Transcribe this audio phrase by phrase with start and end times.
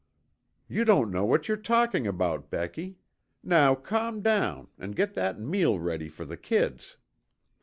[0.67, 2.97] "You don't know what you're talking about, Becky.
[3.43, 6.97] Now calm down and get that meal ready for the kids."